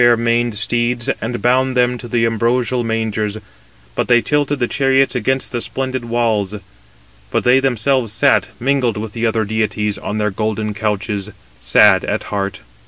[0.01, 2.83] The Hours unyoked for them the fair maned steeds, and bound them to the ambrosial
[2.83, 3.37] mangers;
[3.93, 6.55] but they tilted the chariots against the splendid walls.
[7.29, 11.29] But they themselves sat, mingled with the other deities, on their golden couches,
[11.59, 12.61] sad at heart.